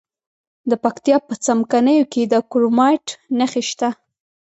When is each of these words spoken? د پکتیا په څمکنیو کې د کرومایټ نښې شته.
د 0.69 0.71
پکتیا 0.83 1.17
په 1.27 1.33
څمکنیو 1.45 2.05
کې 2.13 2.21
د 2.31 2.35
کرومایټ 2.51 3.07
نښې 3.37 3.63
شته. 3.69 3.89